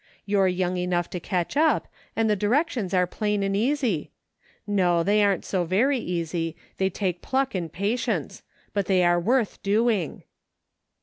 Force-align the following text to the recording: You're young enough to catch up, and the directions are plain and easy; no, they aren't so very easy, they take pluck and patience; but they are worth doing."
You're 0.25 0.47
young 0.47 0.77
enough 0.77 1.11
to 1.11 1.19
catch 1.19 1.55
up, 1.55 1.87
and 2.15 2.27
the 2.27 2.35
directions 2.35 2.91
are 2.91 3.05
plain 3.05 3.43
and 3.43 3.55
easy; 3.55 4.09
no, 4.65 5.03
they 5.03 5.23
aren't 5.23 5.45
so 5.45 5.63
very 5.63 5.99
easy, 5.99 6.55
they 6.77 6.89
take 6.89 7.21
pluck 7.21 7.53
and 7.53 7.71
patience; 7.71 8.41
but 8.73 8.87
they 8.87 9.03
are 9.03 9.19
worth 9.19 9.61
doing." 9.61 10.23